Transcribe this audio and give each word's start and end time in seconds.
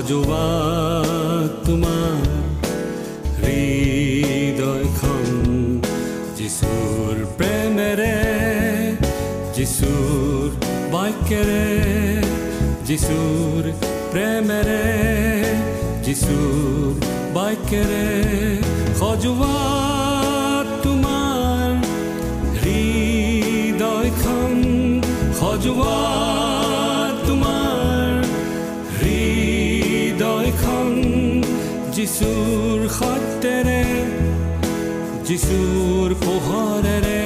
সজোৱা 0.00 0.44
তোমাৰ 1.64 2.28
হৃদয়খন 3.40 5.26
যিচুৰ 6.38 7.18
প্ৰেমেৰে 7.38 8.14
যিচুৰ 9.56 10.46
বাক্যেৰে 10.94 11.66
যিচুৰ 12.88 13.68
প্ৰেমেৰে 14.14 14.80
যিচুৰ 16.08 16.96
বাক্যেৰে 17.36 18.08
সজোৱা 19.02 19.54
তোমাৰ 20.82 21.68
হৃদয়খন 22.64 24.52
সজোৱা 25.40 26.29
যিচুৰ 32.10 32.80
সত্যেৰে 32.90 33.82
যিচুৰ 35.26 36.14
পোহৰেৰে 36.22 37.20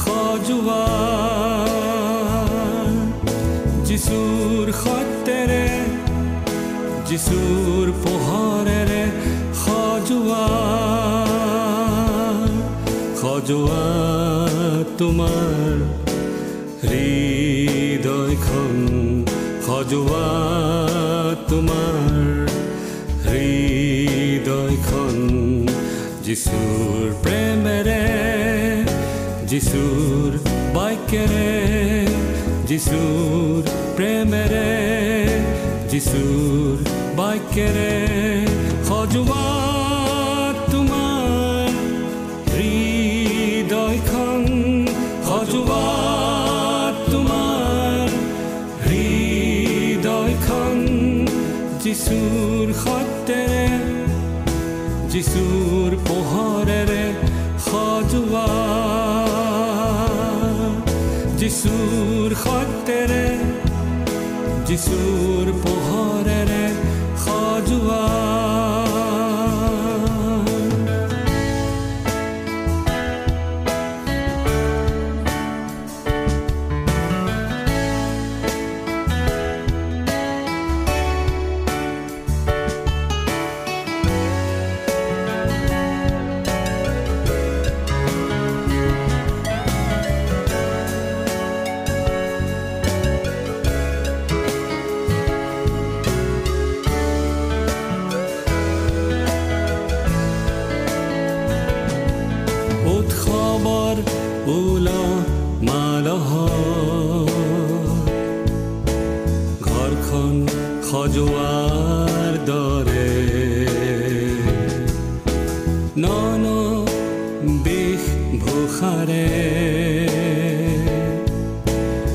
সজোৱা 0.00 0.78
যিচুৰ 3.88 4.72
সত্যেৰে 4.80 5.62
যিচুৰ 7.10 7.86
পোহৰেৰে 8.02 9.02
সজোৱা 9.62 10.44
সজোৱা 13.22 13.86
তোমাৰ 14.98 15.74
হৃদয়খন 16.90 18.74
সজোৱা 19.66 20.24
তোমাৰ 21.50 22.33
যিচুৰ 26.24 27.08
প্ৰেমেৰে 27.24 28.02
যিচুৰ 29.50 30.36
বাক্যেৰে 30.76 31.50
যিচুৰ 32.70 33.68
প্ৰেমেৰে 33.96 34.70
যিচুৰ 35.92 36.88
বাক্যেৰে 37.20 37.92
সজোৱা 38.88 39.33
যিচুৰ 64.74 65.50
পোহৰেৰে 65.62 66.62
সজোৱা 67.24 68.43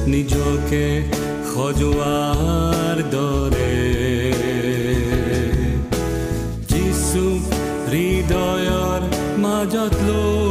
নিজকে 0.08 0.86
খজোয়ার 1.50 2.98
দৰে 3.14 3.78
যিচু 6.70 7.26
হৃদয়ৰ 7.90 9.02
মাজত 9.44 9.94
লৈ 10.08 10.49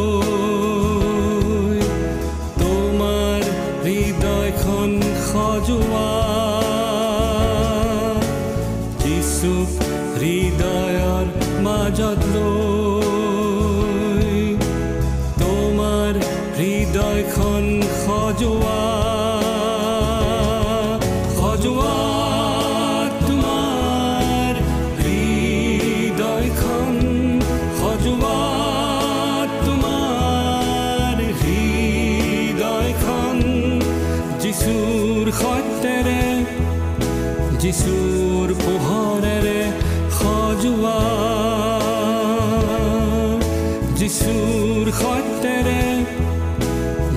যিচুৰ 43.98 44.88
সত্যেৰে 44.94 45.80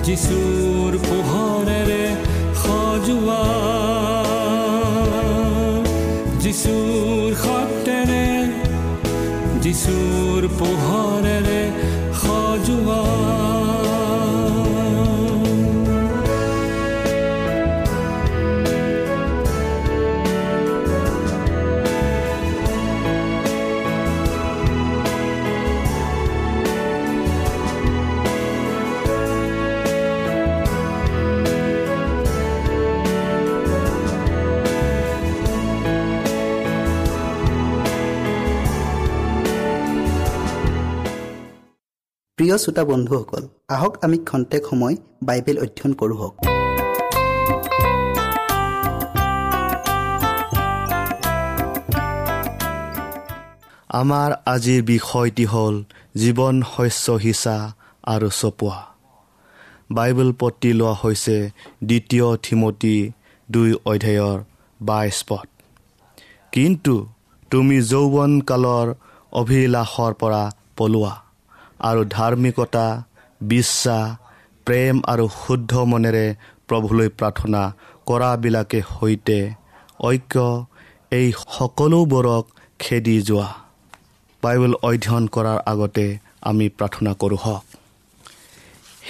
যিচুৰ 0.06 0.96
পোহৰেৰে 1.04 2.00
সজোৱা 2.62 3.42
যিচুৰ 6.42 7.28
সত্যেৰে 7.44 8.24
যিচুৰ 9.64 10.50
পোহৰেৰে 10.58 11.62
সজোৱা 12.20 13.51
প্ৰিয় 42.52 42.64
শ্ৰোতা 42.64 42.84
বন্ধুসকল 42.84 43.42
আহক 43.68 43.92
আমি 44.04 44.18
খন্তেক 44.18 44.62
সময় 44.70 44.96
বাইবেল 45.22 45.56
অধ্যয়ন 45.58 45.92
কৰোঁ 46.00 46.30
আমাৰ 53.88 54.30
আজিৰ 54.46 54.80
বিষয়টি 54.82 55.44
হ'ল 55.44 55.74
জীৱন 56.16 56.56
শস্য 56.72 57.18
সিঁচা 57.18 57.56
আৰু 58.04 58.28
চপোৱা। 58.40 58.78
বাইবেল 59.92 60.30
পতি 60.40 60.70
লোৱা 60.72 60.92
হৈছে 60.92 61.38
দ্বিতীয় 61.84 62.36
থিমতী 62.36 62.96
দুই 63.48 63.70
অধ্যায়ৰ 63.84 64.38
বাইছ 64.80 65.16
পদ। 65.28 65.48
কিন্তু 66.52 66.94
তুমি 67.50 67.76
যৌৱনকালৰ 67.82 68.88
অভিলাষৰ 69.32 70.12
পৰা 70.14 70.42
পলোৱা। 70.76 71.21
আৰু 71.80 72.00
ধাৰ্মিকতা 72.04 72.86
বিশ্বাস 73.40 74.04
প্ৰেম 74.66 74.94
আৰু 75.12 75.24
শুদ্ধ 75.40 75.72
মনেৰে 75.92 76.26
প্ৰভুলৈ 76.68 77.08
প্ৰাৰ্থনা 77.18 77.62
কৰাবিলাকে 78.06 78.80
সৈতে 78.92 79.38
ঐক্য 80.00 80.36
এই 81.12 81.26
সকলোবোৰক 81.56 82.44
খেদি 82.78 83.16
যোৱা। 83.22 83.48
বাইবেল 84.42 84.74
অধ্যয়ন 84.82 85.24
কৰাৰ 85.34 85.58
আগতে 85.66 86.06
আমি 86.42 86.66
প্ৰাৰ্থনা 86.68 87.12
কৰোঁ 87.12 87.40
হওক। 87.44 87.64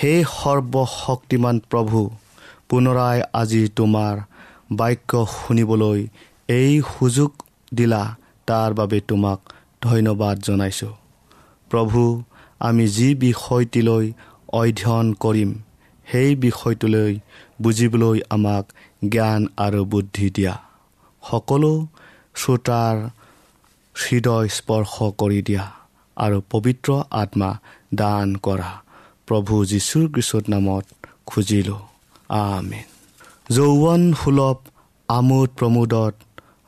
সেই 0.01 0.19
সৰ্বশক্তিমান 0.33 1.57
প্ৰভু 1.71 2.01
পুনৰাই 2.69 3.19
আজি 3.33 3.63
তোমাৰ 3.77 4.15
বাক্য 4.73 5.13
শুনিবলৈ 5.37 6.01
এই 6.49 6.73
সুযোগ 6.93 7.31
দিলা 7.75 8.03
তাৰ 8.49 8.71
বাবে 8.75 8.99
তোমাক 9.01 9.39
ধন্যবাদ 9.83 10.37
জনাইছোঁ। 10.39 10.95
প্ৰভু 11.71 12.01
আমি 12.63 12.89
যি 12.89 13.15
বিষয়টিলৈ 13.15 14.13
অধ্যয়ন 14.53 15.13
কৰিম 15.13 15.51
সেই 16.07 16.37
বিষয়টোলৈ 16.37 17.13
বুজিবলৈ 17.63 18.21
আমাক 18.31 18.65
জ্ঞান 19.09 19.47
আৰু 19.57 19.85
বুদ্ধি 19.85 20.31
দিয়া। 20.31 20.55
সকলো 21.23 21.87
শ্ৰোতাৰ 22.35 22.97
হৃদয় 23.97 24.49
স্পৰ্শ 24.49 24.95
কৰি 25.19 25.43
দিয়া 25.43 25.65
আৰু 26.17 26.43
পবিত্ৰ 26.51 26.91
আত্মা 27.11 27.51
দান 27.95 28.37
কৰা। 28.37 28.73
প্ৰভু 29.29 29.55
যীশুৰ 29.65 30.07
কৃষত 30.15 30.45
নামত 30.49 30.87
খুজিলোঁ। 31.27 31.81
আমেন। 32.29 32.87
যৌৱন 33.55 34.03
সুলভ 34.13 34.59
আমোদ 35.09 35.49
প্ৰমোদত 35.59 36.15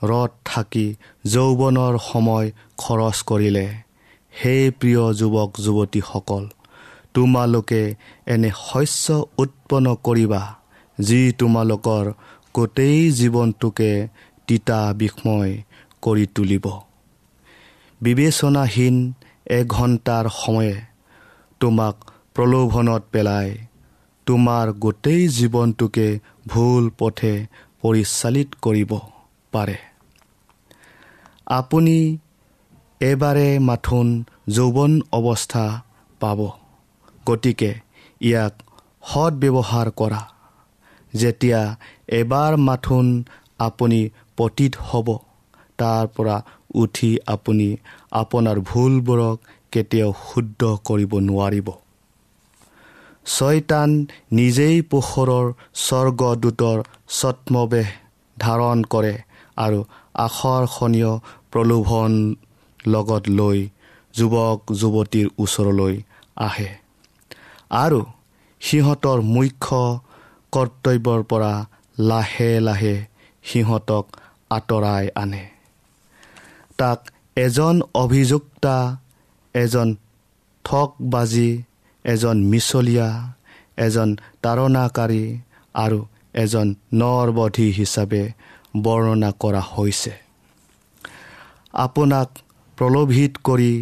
ৰথ 0.05 0.33
থাকি 0.45 0.87
যৌৱনৰ 1.27 1.95
সময় 2.13 2.47
খৰচ 2.79 3.19
কৰিলে। 3.23 3.84
সেই 4.43 4.63
প্ৰিয় 4.81 5.05
যুৱক 5.13 5.51
যুৱতীসকল 5.65 6.45
তোমালোকে 7.15 7.83
এনে 8.27 8.51
শস্য 8.61 9.07
উৎপন্ন 9.39 9.87
কৰিবা 10.07 10.43
যি 10.99 11.21
তোমালোকৰ 11.39 12.05
গোটেই 12.55 12.99
জীৱনটোকে 13.11 13.91
তিতা 14.47 14.81
বিস্ময় 14.95 15.53
কৰি 16.03 16.27
তুলিব। 16.35 16.67
বিবেচনাহীন 18.01 18.97
এঘণ্টাৰ 19.51 20.27
সময়ে 20.41 20.75
তোমাক 21.61 21.95
প্ৰলোভনত 22.35 23.03
পেলাই 23.13 23.49
তোমাৰ 24.27 24.67
গোটেই 24.75 25.23
জীৱনটোকে 25.29 26.09
ভুল 26.47 26.85
পথে 26.99 27.35
পৰিচালিত 27.83 28.49
কৰিব 28.63 28.93
পাৰে। 29.53 29.79
আপুনি 31.47 31.97
এবাৰে 33.05 33.49
মাথোন 33.69 34.09
যৌৱন 34.49 34.93
অৱস্থা 35.19 35.65
পাব। 36.21 36.41
গতিকে 37.27 37.71
ইয়াক 38.21 38.55
সৎ 39.11 39.33
ব্যৱহাৰ 39.43 39.89
কৰা। 40.01 40.21
যেতিয়া 41.15 41.61
এবাৰ 42.19 42.53
মাথোন 42.69 43.07
আপুনি 43.59 44.01
পতীত 44.37 44.73
হ'ব 44.89 45.09
তাৰ 45.79 46.05
পৰা 46.17 46.37
উঠি 46.83 47.11
আপুনি 47.27 47.69
আপোনাৰ 48.21 48.57
ভুলবোৰক 48.69 49.37
কেতিয়াও 49.73 50.11
শুদ্ধ 50.25 50.63
কৰিব 50.85 51.13
নোৱাৰিব। 51.29 51.69
ছয়তান 53.27 53.91
নিজেই 54.33 54.77
পোহৰৰ 54.91 55.47
স্বৰ্গদূতৰ 55.85 56.79
ছত্মবেশ 57.11 57.89
ধাৰণ 58.37 58.79
কৰে 58.93 59.15
আৰু 59.57 59.79
আকৰ্ষণীয় 60.27 61.13
প্ৰলোভন 61.53 62.11
লগত 62.87 63.25
লৈ 63.29 63.59
যুৱক 64.15 64.59
যুৱতীৰ 64.73 65.27
ওচৰলৈ 65.39 65.95
আহে। 66.37 66.71
আৰু 67.71 68.01
সিহঁতৰ 68.61 69.19
মুখ্য 69.35 69.81
কৰ্তব্যৰ 70.53 71.21
পৰা 71.23 71.53
লাহে 71.99 72.61
লাহে 72.61 72.95
সিহঁতক 73.45 74.05
আঁতৰাই 74.51 75.05
আনে। 75.15 75.45
তাক 76.79 76.99
এজন 77.37 77.83
অভিযুক্তা 77.95 78.77
এজন 79.55 79.89
ঠগবাজি 80.65 81.63
এজন 82.05 82.37
মিছলীয়া 82.45 83.09
এজন 83.77 84.09
তাৰণাকাৰী 84.43 85.25
আৰু 85.75 85.99
এজন 86.35 86.67
নৰবধি 86.95 87.67
হিচাপে 87.73 88.23
বৰ্ণনা 88.77 89.31
কৰা 89.41 89.63
হৈছে। 89.73 90.13
আপোনাক 91.75 92.29
প্ৰলোভিত 92.79 93.33
কৰি 93.45 93.73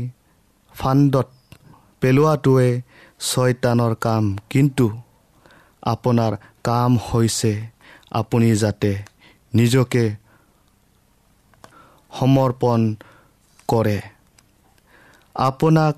ফাণ্ডত 0.75 1.29
পেলোৱাটোৱে 2.03 2.69
ছয়তানৰ 3.21 3.95
কাম। 4.05 4.25
কিন্তু 4.51 4.87
আপোনাৰ 5.83 6.33
কাম 6.65 6.91
হৈছে 7.09 7.53
আপুনি 8.11 8.49
যাতে 8.63 8.93
নিজকে 9.55 10.05
সমৰ্পণ 12.13 12.81
কৰে। 13.69 13.99
আপোনাক 15.37 15.95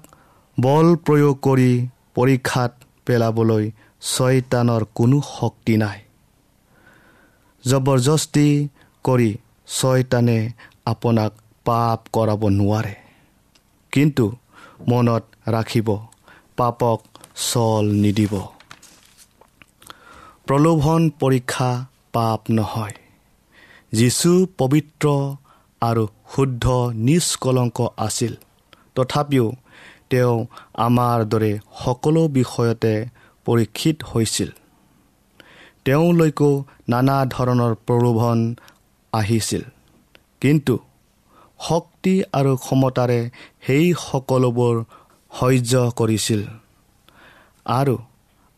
বল 0.58 0.86
প্ৰয়োগ 1.06 1.34
কৰি 1.46 1.70
পৰীক্ষাত 2.16 2.72
পেলাবলৈ 3.06 3.64
ছয়তানৰ 4.14 4.82
কোনো 4.94 5.18
শক্তি 5.30 5.74
নাই। 5.76 5.98
জবৰদস্তি 7.64 8.48
কৰি 9.04 9.30
ছয়তানে 9.68 10.38
আপোনাক 10.86 11.32
পাপ 11.64 12.00
কৰাব 12.12 12.49
নোৱাৰে। 12.49 12.94
কিন্তু 13.92 14.37
মনত 14.88 15.25
ৰাখিব 15.49 15.99
পাপক 16.56 17.02
চল 17.52 17.85
নিদিব। 17.92 18.40
প্ৰলোভন 20.47 21.11
পৰীক্ষা 21.11 21.87
পাপ 22.12 22.40
নহয়। 22.50 22.92
যীশু 23.92 24.47
পবিত্ৰ 24.59 25.37
আৰু 25.80 26.09
শুদ্ধ 26.35 26.90
নিষ্কলংক 26.94 27.80
আছিল। 27.97 28.35
তথাপিও 28.94 29.52
তেওঁ 30.11 30.47
আমাৰ 30.75 31.25
দৰে 31.25 31.59
সকলো 31.85 32.28
বিষয়তে 32.28 33.06
পৰীক্ষিত 33.44 34.02
হৈছিল। 34.02 34.50
তেওঁলৈকো 35.85 36.64
নানা 36.88 37.26
ধৰণৰ 37.26 37.75
প্ৰলোভন 37.75 38.54
আহিছিল। 39.12 39.62
কিন্তু 40.40 40.78
শক্তি 41.66 42.14
আৰু 42.38 42.52
ক্ষমতাৰে 42.56 43.21
সেই 43.66 43.87
সকলোবোৰ 44.00 44.75
সহ্য 45.33 45.73
কৰিছিল। 45.99 46.42
আৰু 47.66 47.94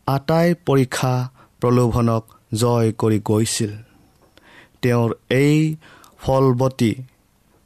আটাই 0.07 0.47
পৰীক্ষা 0.65 1.13
প্ৰলোভনক 1.61 2.23
জয় 2.53 2.89
কৰি 3.01 3.19
গৈছিল। 3.29 3.71
তেওঁৰ 4.81 5.09
এই 5.37 5.57
ফলৱতী 6.23 6.91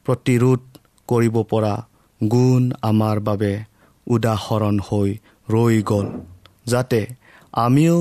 প্ৰতিৰোধ 0.06 0.62
কৰিব 1.10 1.36
পৰা 1.52 1.76
গুণ 2.22 2.64
আমাৰ 2.82 3.18
বাবে 3.28 3.54
উদাহৰণ 4.08 4.76
হৈ 4.88 5.10
ৰৈ 5.50 5.78
গ'ল 5.82 6.08
যাতে 6.66 7.02
আমিও 7.54 7.98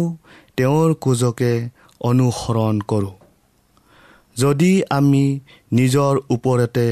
তেওঁৰ 0.56 0.88
কোজকে 1.00 1.52
অনুসৰণ 2.00 2.76
কৰোঁ। 2.90 3.14
যদি 4.36 4.72
আমি 4.90 5.24
নিজৰ 5.72 6.14
ওপৰতে 6.30 6.86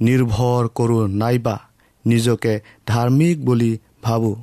নিৰ্ভৰ 0.00 0.62
কৰোঁ 0.74 1.08
নাইবা 1.08 1.56
নিজকে 2.04 2.60
ধাৰ্মিক 2.86 3.36
বুলি 3.44 3.72
ভাবোঁ। 4.02 4.36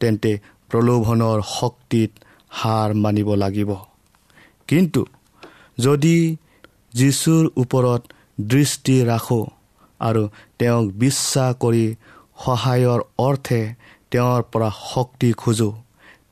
তেন্তে 0.00 0.32
প্ৰলোভনৰ 0.70 1.38
শক্তিত 1.48 2.10
হাৰ 2.50 2.88
মানিব 2.94 3.28
লাগিব। 3.34 3.70
কিন্তু 4.68 5.02
যদি 5.78 6.16
যীশুৰ 6.94 7.44
ওপৰত 7.56 8.02
দৃষ্টি 8.40 8.96
ৰাখোঁ 9.04 9.44
আৰু 10.00 10.22
তেওঁক 10.58 10.86
বিশ্বাস 10.94 11.50
কৰি 11.62 11.84
সহায়ৰ 12.44 13.00
অৰ্থে 13.18 13.60
তেওঁৰ 14.10 14.42
পৰা 14.52 14.70
শক্তি 14.94 15.32
খোজোঁ 15.32 15.72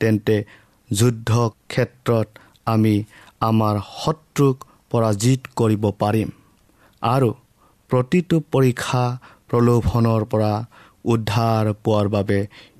তেন্তে 0.00 0.36
যুদ্ধ 0.90 1.30
ক্ষেত্ৰত 1.68 2.28
আমি 2.66 2.94
আমাৰ 3.40 3.74
শত্ৰুক 4.02 4.56
পৰাজিত 4.90 5.40
কৰিব 5.56 5.84
পাৰিম। 5.98 6.28
আৰু 7.02 7.30
প্ৰতিটো 7.90 8.36
পৰীক্ষা 8.52 9.04
প্ৰলোভনৰ 9.48 10.22
পৰা 10.32 10.54
উদ্ধাৰ 11.04 11.64
পোৱাৰ 11.84 12.06
বাবে 12.08 12.38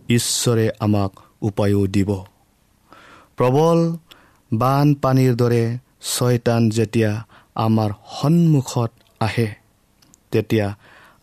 ঈশ্বৰে 0.09 0.67
আমাক 0.81 1.13
উপায়ো 1.43 1.83
দিব। 1.87 2.11
প্ৰবল 3.37 3.79
বানপানীৰ 4.51 5.35
দৰে 5.37 5.65
ছয়তান 6.13 6.63
যেতিয়া 6.71 7.13
আমাৰ 7.57 7.91
সন্মুখত 8.17 8.91
আহে 9.21 9.49
তেতিয়া 10.33 10.67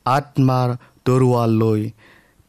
আত্মাৰ 0.05 0.69
তৰোৱাল 1.05 1.51
লৈ 1.61 1.81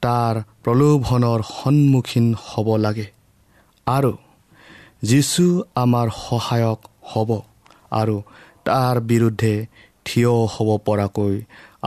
তাৰ 0.02 0.34
প্ৰলোভনৰ 0.64 1.40
সন্মুখীন 1.50 2.26
হ'ব 2.46 2.68
লাগে 2.76 3.06
আৰু 3.86 4.12
যীশু 5.02 5.44
আমাৰ 5.74 6.06
সহায়ক 6.18 6.80
হ'ব 7.12 7.30
আৰু 7.92 8.16
তাৰ 8.64 8.94
বিৰুদ্ধে 9.00 9.54
থিয় 10.06 10.32
হ'ব 10.54 10.68
পৰাকৈ 10.86 11.34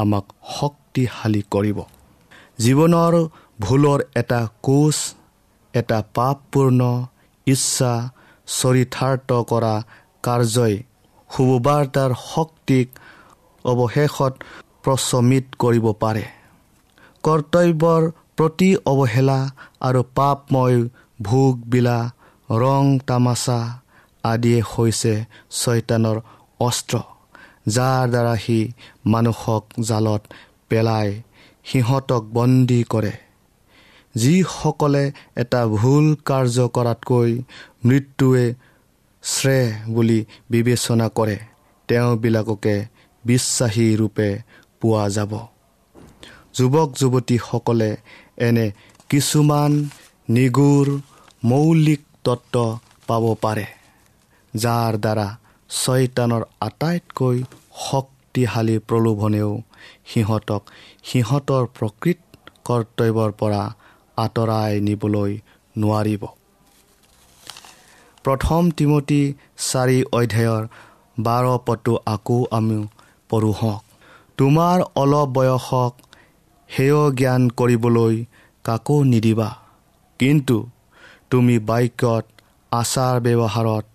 আমাক 0.01 0.25
শক্তিশালী 0.57 1.41
কৰিব। 1.53 1.79
জীৱনৰ 2.63 3.13
ভুলৰ 3.65 3.99
এটা 4.21 4.41
কোচ 4.65 4.97
এটা 5.73 5.99
পাপপূৰ্ণ 6.15 6.81
ইচ্ছা 7.47 7.93
চৰিতাৰ্থ 8.47 9.29
কৰা 9.51 9.75
কাৰ্যই 10.23 10.75
শুভবাৰ্তাৰ 11.29 12.11
শক্তিক 12.23 12.88
অৱশেষত 13.65 14.33
প্ৰচমিত 14.83 15.45
কৰিব 15.63 15.85
পাৰে। 16.03 16.25
কৰ্তব্যৰ 17.23 18.03
প্ৰতি 18.38 18.69
অৱহেলা 18.91 19.39
আৰু 19.88 20.01
পাপময় 20.17 20.77
ভোগবিলা 21.19 21.97
ৰং 22.61 22.83
তামাচা 23.07 23.59
আদিয়ে 24.23 24.61
হৈছে 24.71 25.13
ছয়তানৰ 25.59 26.17
অস্ত্ৰ। 26.59 26.97
যাৰ 27.75 28.03
দ্বাৰা 28.13 28.35
সি 28.43 28.59
মানুহক 29.13 29.63
জালত 29.88 30.21
পেলাই 30.69 31.09
সিহঁতক 31.69 32.23
বন্দী 32.35 32.81
কৰে। 32.93 33.13
যিসকলে 34.15 35.03
এটা 35.41 35.61
ভুল 35.75 36.05
কাৰ্য 36.27 36.57
কৰাতকৈ 36.75 37.31
মৃত্যুৱে 37.88 38.45
শ্ৰেয় 39.23 39.67
বুলি 39.95 40.19
বিবেচনা 40.51 41.07
কৰে 41.17 41.38
তেওঁবিলাককে 41.89 42.75
বিশ্বাসী 43.23 43.88
ৰূপে 43.99 44.29
পোৱা 44.81 45.05
যাব। 45.15 45.33
যুৱক 46.55 46.89
যুৱতীসকলে 46.99 47.91
এনে 48.47 48.65
কিছুমান 49.09 49.71
নিগুৰ 50.29 50.88
মৌলিক 51.49 52.01
তত্ত্ব 52.25 52.55
পাব 53.07 53.23
পাৰে 53.43 53.67
যাৰ 54.53 54.93
দ্বাৰা 55.03 55.27
ছয়তানৰ 55.69 56.43
আটাইতকৈ 56.67 57.38
শক্তিশালী 57.88 58.75
প্ৰলোভনেও 58.88 59.51
সিহঁতক 60.09 60.62
সিহঁতৰ 61.03 61.63
প্ৰকৃত 61.77 62.19
কৰ্তব্যৰ 62.67 63.31
পৰা 63.39 63.63
আঁতৰাই 64.17 64.71
নিবলৈ 64.88 65.31
নোৱাৰিব। 65.75 66.24
প্ৰথম 68.25 68.62
তিমতী 68.77 69.21
চাৰি 69.67 70.00
অধ্যায়ৰ 70.12 70.63
বাৰ 71.17 71.45
পদটো 71.67 71.93
আকৌ 72.05 72.39
আমি 72.51 72.79
পঢ়ো। 73.29 73.51
হওক 73.51 73.83
তোমাৰ 74.38 74.77
অলপ 74.95 75.27
বয়সক 75.38 75.93
সেয় 76.69 77.00
জ্ঞান 77.19 77.41
কৰিবলৈ 77.59 78.15
কাকো 78.65 78.98
নিদিবা। 79.03 79.50
কিন্তু 80.19 80.57
তুমি 81.31 81.55
বাক্যত 81.69 82.25
আচাৰ 82.71 83.15
ব্যৱহাৰত 83.25 83.86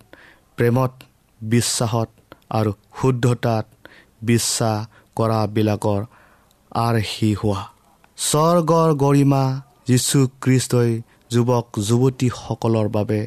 প্ৰেমত 0.58 0.92
বিশ্বাসত 1.40 2.08
আৰু 2.50 2.72
শুদ্ধতাত 3.00 3.64
বিশ্বাস 4.30 4.78
কৰাবিলাকৰ 5.16 6.00
আৰ্হি 6.72 7.30
হোৱা। 7.34 7.62
স্বৰ্গৰ 8.18 8.90
গৰিমা 8.94 9.44
যীশুখ্ৰীষ্টই 9.88 10.90
যুৱক 11.30 11.66
যুৱতীসকলৰ 11.88 12.88
বাবে 12.88 13.20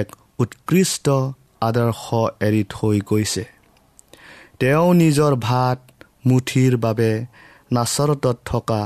এক 0.00 0.08
উৎকৃষ্ট 0.38 1.06
আদৰ্শ 1.60 2.04
এৰি 2.40 2.62
থৈ 2.68 2.96
গৈছে। 3.10 3.44
তেওঁ 4.58 4.88
নিজৰ 4.94 5.32
ভাত 5.48 5.78
মুঠিৰ 6.26 6.72
বাবে 6.76 7.10
নাচৰতত 7.72 8.36
থকা 8.44 8.82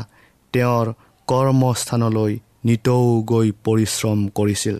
তেওঁৰ 0.53 0.87
কৰ্মস্থানলৈ 1.29 2.33
নিতৌ 2.65 3.23
গৈ 3.23 3.49
পৰিশ্ৰম 3.65 4.19
কৰিছিল। 4.39 4.77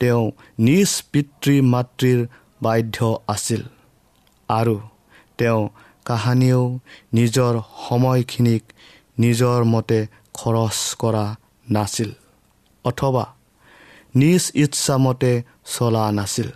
তেওঁ 0.00 0.24
নিজ 0.58 0.90
পিতৃ 1.12 1.54
মাতৃৰ 1.72 2.20
বাধ্য 2.62 2.96
আছিল 3.28 3.62
আৰু 4.48 4.76
তেওঁ 5.40 5.62
কাহানিও 6.04 6.62
নিজৰ 7.14 7.54
সময়খিনিক 7.88 8.62
নিজৰ 9.18 9.60
মতে 9.72 9.98
খৰচ 10.38 10.78
কৰা 11.02 11.26
নাছিল 11.70 12.10
অথবা 12.84 13.24
নিজ 14.14 14.42
ইচ্ছামতে 14.54 15.32
চলা 15.74 16.04
নাছিল। 16.12 16.48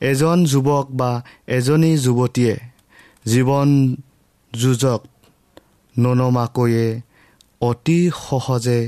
এজন 0.00 0.38
যুৱক 0.44 0.86
বা 1.00 1.10
এজনী 1.56 1.92
যুৱতীয়ে 2.04 2.54
জীৱন 3.26 3.68
যুঁজক 4.52 5.00
ননমাকৈয়ে 5.96 6.86
অতি 7.60 7.98
সহজে 8.28 8.80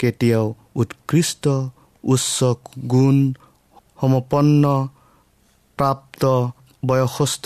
কেতিয়াও 0.00 0.46
উৎকৃষ্ট 0.80 1.44
উচ্চ 2.04 2.36
গুণ 2.92 3.16
সমপন্ন 4.00 4.64
প্ৰাপ্ত 5.78 6.22
বয়সস্থ 6.86 7.44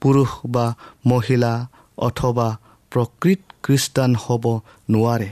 পুৰুষ 0.00 0.30
বা 0.46 0.66
মহিলা 1.06 1.52
অথবা 1.98 2.48
প্ৰকৃত 2.92 3.40
খ্ৰীষ্টান 3.62 4.10
হ'ব 4.16 4.44
নোৱাৰে। 4.90 5.30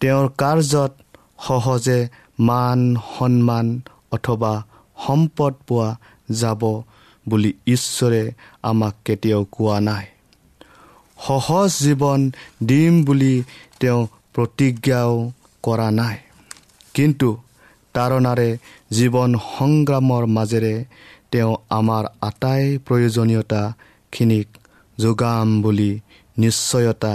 তেওঁৰ 0.00 0.26
কাৰ্যত 0.38 0.92
সহজে 1.38 2.08
মান 2.38 2.80
সন্মান 3.18 3.66
অথবা 4.12 4.52
সম্পদ 5.06 5.52
পোৱা 5.66 5.88
যাব 6.30 6.62
বুলি 7.28 7.52
ঈশ্বৰে 7.66 8.22
আমাক 8.62 8.94
কেতিয়াও 9.04 9.42
কোৱা 9.52 9.80
নাই। 9.80 10.06
সহজ 11.26 11.70
জীৱন 11.84 12.20
দিম 12.62 13.04
বুলি 13.04 13.34
তেওঁ 13.80 14.00
প্ৰতিজ্ঞাও 14.34 15.12
কৰা 15.62 15.90
নাই। 15.90 16.16
কিন্তু 16.94 17.28
তাৰণাৰে 17.94 18.48
জীৱন 18.90 19.30
সংগ্ৰামৰ 19.58 20.26
মাজেৰে 20.26 20.84
তেওঁ 21.32 21.52
আমাৰ 21.70 22.04
আটাই 22.20 22.78
প্ৰয়োজনীয়তাখিনিক 22.86 24.48
যোগাম 25.00 25.62
বুলি 25.62 25.90
নিশ্চয়তা 26.38 27.14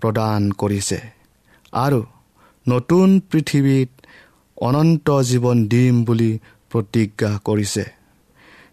প্ৰদান 0.00 0.42
কৰিছে। 0.52 0.98
আৰু 1.72 2.00
নতুন 2.68 3.08
পৃথিৱীত 3.30 3.90
অনন্ত 4.58 5.08
জীৱন 5.20 5.58
দিম 5.68 5.94
বুলি 6.04 6.30
প্ৰতিজ্ঞা 6.70 7.30
কৰিছে। 7.44 7.84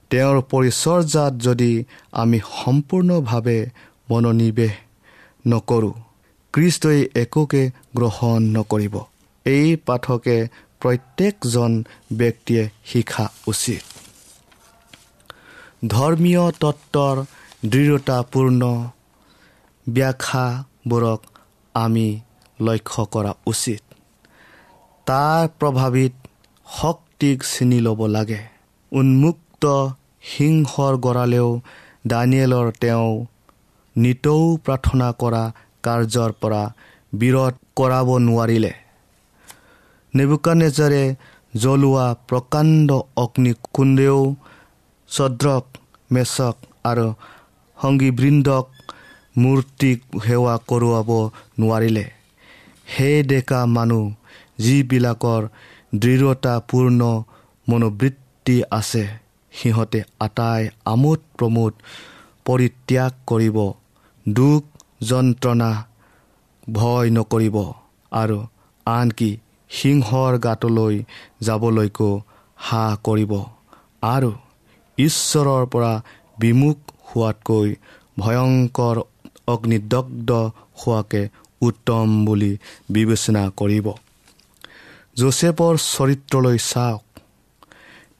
তেওঁৰ 0.09 0.37
পৰিচৰ্যাত 0.51 1.33
যদি 1.47 1.71
আমি 2.11 2.39
সম্পূৰ্ণভাৱে 2.39 3.59
মনোনিৱেশ 4.09 4.73
নকৰোঁ 5.47 5.93
কৃষ্টই 6.53 7.01
একোকে 7.15 7.63
গ্ৰহণ 7.95 8.39
নকৰিব। 8.57 8.95
এই 9.45 9.75
পাঠকে 9.85 10.37
প্ৰত্যেকজন 10.81 11.71
ব্যক্তিয়ে 12.13 12.63
শিকা 12.85 13.25
উচিত। 13.47 13.94
ধৰ্মীয় 15.87 16.43
তত্ত্বৰ 16.51 17.15
দৃঢ়তাপূৰ্ণ 17.69 18.61
ব্যাখ্যাবোৰক 19.87 21.19
আমি 21.75 22.07
লক্ষ্য 22.59 23.03
কৰা 23.05 23.33
উচিত। 23.45 23.81
তাৰ 25.07 25.43
প্ৰভাৱিত 25.59 26.13
শক্তিক 26.67 27.37
চিনি 27.43 27.79
ল'ব 27.79 27.99
লাগে। 28.05 28.41
উন্মুক্ত 28.91 29.63
সিংহৰ 30.23 30.93
গঁড়ালেও 30.97 31.49
দানিয়েলৰ 32.07 32.67
তেওঁ 32.81 33.11
নিতৌ 33.95 34.41
প্ৰাৰ্থনা 34.65 35.07
কৰা 35.21 35.43
কাৰ্যৰ 35.83 36.31
পৰা 36.41 36.63
বিৰত 37.13 37.55
কৰাব 37.75 38.07
নোৱাৰিলে। 38.19 38.73
নেবুকানেজাৰে 40.13 41.03
জ্বলোৱা 41.55 42.07
প্ৰকাণ্ড 42.27 42.89
অগ্নিকুণ্ডেও 43.15 44.19
চদ্ৰক 45.09 45.65
মেচক 46.09 46.55
আৰু 46.83 47.07
সংগীবৃন্দক 47.77 48.65
মূৰ্তিক 49.35 49.99
সেৱা 50.25 50.55
কৰোৱাব 50.69 51.09
নোৱাৰিলে। 51.59 52.05
সেই 52.87 53.17
ডেকা 53.29 53.59
মানুহ 53.67 54.03
যিবিলাকৰ 54.63 55.41
দৃঢ়তাপূৰ্ণ 56.01 57.01
মনোবৃত্তি 57.67 58.55
আছে 58.71 59.03
সিহঁতে 59.53 59.99
আটাই 60.19 60.61
আমোদ 60.93 61.19
প্ৰমোদ 61.37 61.73
পৰিত্যাগ 62.45 63.11
কৰিব 63.27 63.57
দুখ 64.25 64.61
যন্ত্ৰণা 65.09 65.71
ভয় 66.73 67.07
নকৰিব 67.17 67.57
আৰু 68.11 68.37
আনকি 68.85 69.31
সিংহৰ 69.71 70.33
গাঁতলৈ 70.45 70.95
যাবলৈকো 71.47 72.09
হাঁহ 72.57 72.91
কৰিব 73.07 73.33
আৰু 74.07 74.31
ঈশ্বৰৰ 74.97 75.65
পৰা 75.65 76.01
বিমুখ 76.39 76.77
হোৱাতকৈ 77.03 77.75
ভয়ংকৰ 78.19 79.01
অগ্নিদগ্ধ 79.47 80.31
হোৱাকে 80.77 81.29
উত্তম 81.61 82.25
বুলি 82.25 82.57
বিবেচনা 82.89 83.51
কৰিব। 83.57 83.91
জোচেফৰ 85.15 85.77
চৰিত্ৰলৈ 85.77 86.57
চাওক। 86.57 87.03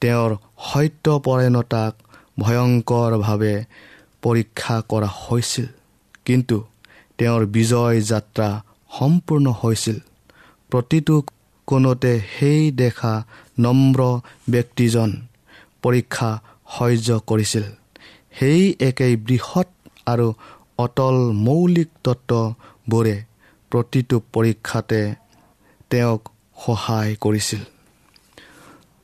তেওঁৰ 0.00 0.36
সত্যপৰায়ণতাক 0.58 1.94
ভয়ংকৰভাৱে 2.40 3.64
পৰীক্ষা 4.22 4.82
কৰা 4.88 5.08
হৈছিল। 5.22 5.66
কিন্তু 6.24 6.64
তেওঁৰ 7.18 7.46
বিজয় 7.46 8.00
যাত্ৰা 8.00 8.62
সম্পূৰ্ণ 8.98 9.46
হৈছিল। 9.64 9.98
প্ৰতিটো 10.70 11.22
কোণতে 11.66 12.20
সেই 12.38 12.70
দেখা 12.70 13.24
নম্ৰ 13.60 14.20
ব্যক্তিজন 14.50 15.10
পৰীক্ষা 15.82 16.42
সহ্য 16.68 17.08
কৰিছিল। 17.26 17.64
সেই 18.38 18.62
একেই 18.80 19.14
বৃহৎ 19.16 19.68
আৰু 20.06 20.26
অটল 20.78 21.16
মৌলিক 21.46 21.88
তত্ত্ববোৰে 22.04 23.16
প্ৰতিটো 23.70 24.16
পৰীক্ষাতে 24.32 25.00
তেওঁক 25.90 26.22
সহায় 26.66 27.16
কৰিছিল। 27.20 27.62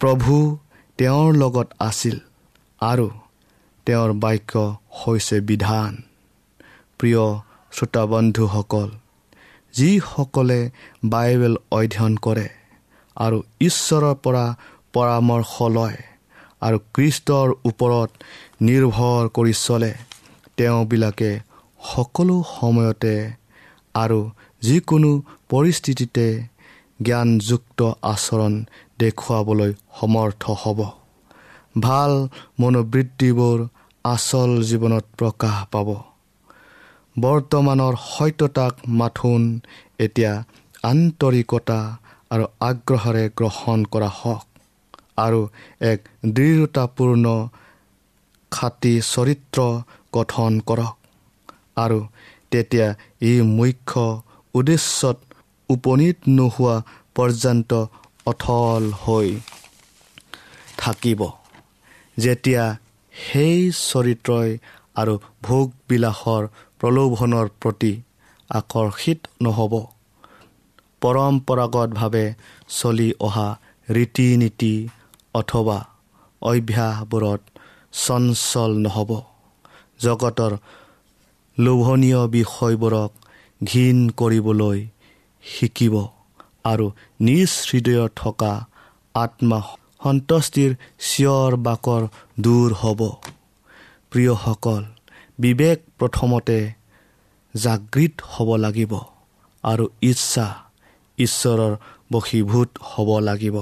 প্ৰভু 0.00 0.34
তেওঁৰ 0.98 1.28
লগত 1.34 1.68
আছিল 1.80 2.16
আৰু 2.80 3.06
তেওঁৰ 3.86 4.10
বাক্য 4.12 4.52
হৈছে 4.98 5.36
বিধান। 5.40 5.92
প্ৰিয় 6.98 7.24
শ্ৰোতাবন্ধুসকল 7.72 8.88
যিসকলে 9.74 10.60
বাইবেল 11.04 11.54
অধ্যয়ন 11.70 12.14
কৰে 12.16 12.48
আৰু 13.16 13.38
ঈশ্বৰৰ 13.60 14.14
পৰা 14.24 14.46
পৰামৰ্শ 14.92 15.52
লয় 15.62 15.98
আৰু 16.62 16.78
কৃষ্টৰ 16.94 17.48
ওপৰত 17.64 18.10
নিৰ্ভৰ 18.62 19.22
কৰি 19.36 19.54
চলে। 19.58 19.92
তেওঁবিলাকে 20.56 21.30
সকলো 21.80 22.36
সময়তে 22.50 23.14
আৰু 23.94 24.18
যিকোনো 24.62 25.10
পৰিস্থিতিতে 25.48 26.26
জ্ঞানযুক্ত 27.00 27.80
আচৰণ 28.04 28.52
দেখুৱাবলৈ 28.98 29.72
সমৰ্থ 30.00 30.42
হ'ব। 30.62 30.80
ভাল 31.80 32.12
মনোবৃত্তিবোৰ 32.60 33.58
আচল 34.04 34.50
জীৱনত 34.62 35.04
প্ৰকাশ 35.18 35.56
পাব। 35.72 35.88
বৰ্তমানৰ 37.16 37.94
সত্যতাক 38.06 38.74
মাথোন 39.00 39.42
এতিয়া 39.98 40.32
আন্তৰিকতা 40.84 41.78
আৰু 42.30 42.44
আগ্ৰহেৰে 42.60 43.24
গ্ৰহণ 43.36 43.78
কৰা 43.92 44.10
হওক। 44.20 44.51
আৰু 45.16 45.40
এক 45.90 45.98
দৃঢ়তাপূৰ্ণ 46.34 47.26
খাতি 48.52 48.94
চৰিত্ৰ 49.04 49.60
গঠন 50.12 50.52
কৰক। 50.68 50.94
আৰু 51.76 51.98
তেতিয়া 52.50 52.88
ই 53.22 53.32
মুখ্য 53.48 54.04
উদ্দেশ্যত 54.54 55.18
উপনীত 55.68 56.18
নোহোৱা 56.28 56.76
পৰ্যন্ত 57.14 57.70
অথল 58.26 58.84
হৈ 59.02 59.28
থাকিব। 60.78 61.20
যেতিয়া 62.16 62.64
সেই 63.14 63.58
চৰিত্ৰই 63.80 64.50
আৰু 64.96 65.14
ভোগবিলাসৰ 65.42 66.42
প্ৰলোভনৰ 66.80 67.46
প্ৰতি 67.60 67.92
আকৰ্ষিত 68.50 69.20
নহ'ব 69.42 69.74
পৰম্পৰাগতভাৱে 71.02 72.26
চলি 72.68 73.08
অহা 73.20 73.48
ৰীতি 73.88 74.26
নীতি 74.36 74.74
অথবা 75.34 75.78
অভ্যাসবোৰত 76.42 77.42
চঞ্চল 77.94 78.70
নহ'ব। 78.84 79.10
জগতৰ 80.00 80.52
লোভনীয় 81.58 82.20
বিষয়বোৰক 82.36 83.10
ঘীন 83.60 83.98
কৰিবলৈ 84.18 84.78
শিকিব 85.44 85.94
আৰু 86.64 86.86
নিজ 87.20 87.50
হৃদয়ত 87.68 88.12
থকা 88.16 88.52
আত্মা 89.14 89.58
সন্তুষ্টিৰ 90.04 90.70
চিঞৰ 91.08 91.52
বাকৰ 91.66 92.02
দূৰ 92.40 92.70
হ'ব। 92.80 93.00
প্ৰিয়সকল 94.10 94.82
বিবেক 95.38 95.78
প্ৰথমতে 95.98 96.58
জাগৃত 97.54 98.14
হ'ব 98.32 98.48
লাগিব 98.56 98.92
আৰু 99.64 99.84
ইচ্ছা 100.02 100.46
ঈশ্বৰৰ 101.18 101.72
বশীভূত 102.12 102.70
হ'ব 102.82 103.08
লাগিব। 103.18 103.56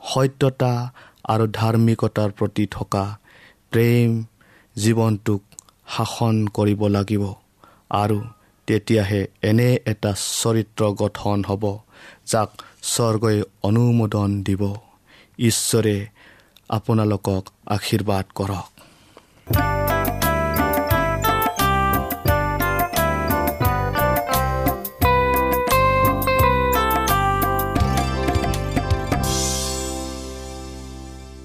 সত্যতা 0.00 0.72
আৰু 1.32 1.44
ধাৰ্মিকতাৰ 1.58 2.30
প্ৰতি 2.38 2.64
থকা 2.70 3.04
প্ৰেম 3.72 4.08
জীৱনটোক 4.76 5.40
শাসন 5.94 6.36
কৰিব 6.56 6.80
লাগিব। 6.96 7.24
আৰু 8.02 8.18
তেতিয়াহে 8.68 9.22
এনে 9.42 9.70
এটা 9.92 10.12
চৰিত্ৰ 10.40 10.82
গঠন 11.02 11.38
হ'ব 11.48 11.64
যাক 12.26 12.50
স্বৰ্গই 12.92 13.38
অনুমোদন 13.62 14.30
দিব। 14.46 14.62
ঈশ্বৰে 15.38 15.96
আপোনালোকক 16.70 17.42
আশীৰ্বাদ 17.76 18.24
কৰক। 18.38 18.68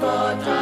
for. 0.00 0.57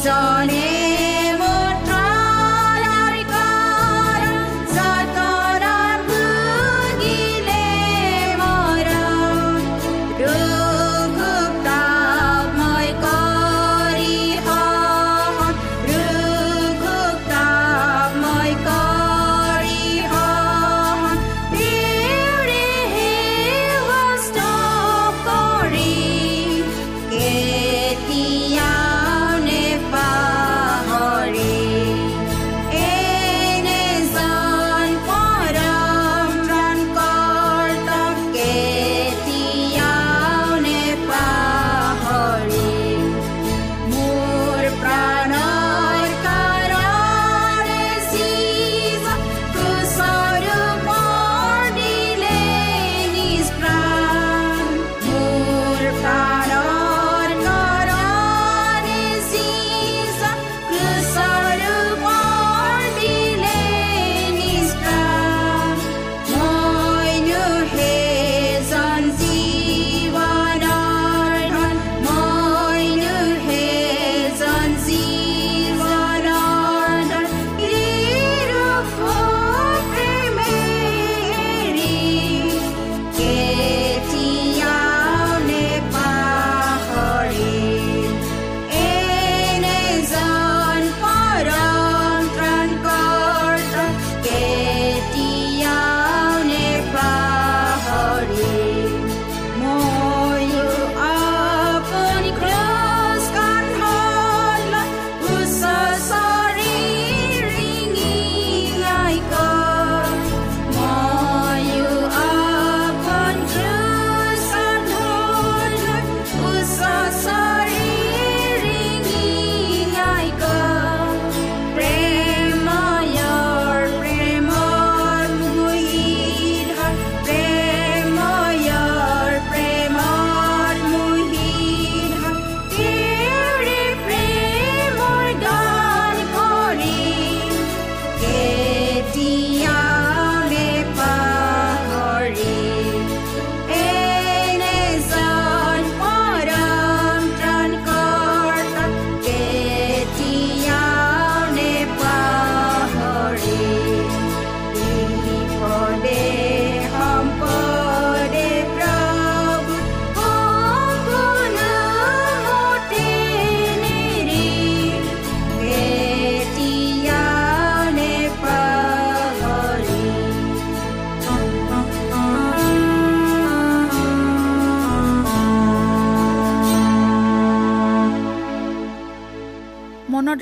Sony. 0.00 0.59